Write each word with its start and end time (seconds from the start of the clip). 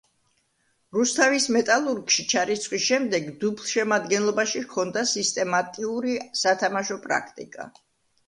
რუსთავის 0.95 1.43
„მეტალურგში“ 1.55 2.23
ჩარიცხვის 2.31 2.87
შემდეგ 2.87 3.27
დუბლშემადგენლობაში 3.43 4.63
ჰქონდა 4.63 5.03
სისტემატიური 5.11 6.15
სათამაშო 6.45 7.01
პრაქტიკა. 7.07 7.69